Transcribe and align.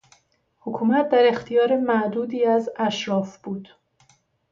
حکومت 0.59 1.09
در 1.09 1.27
اختیار 1.27 1.77
معدودی 1.77 2.45
از 2.45 2.69
اشراف 2.77 3.37
بود. 3.37 3.69